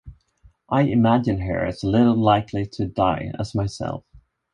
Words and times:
I 0.67 0.81
imagined 0.81 1.43
her 1.43 1.63
as 1.63 1.83
little 1.83 2.15
likely 2.17 2.65
to 2.65 2.87
die 2.87 3.33
as 3.37 3.53
myself. 3.53 4.03